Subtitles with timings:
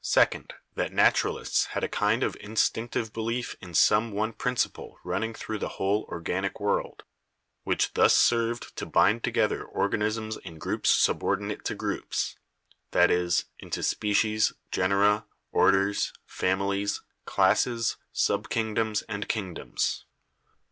[0.00, 5.58] Second, that naturalists had a kind of instinctive belief in some one principle running through
[5.58, 7.04] the whole organic world,
[7.62, 12.34] which thus served to bind together organisms in groups subordinate to groups—
[12.90, 20.06] that is, into species, genera, orders, families, classes, sub kingdoms and kingdoms.